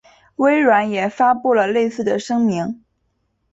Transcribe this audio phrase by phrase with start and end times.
[0.37, 2.83] 微软也发布了类似的声明。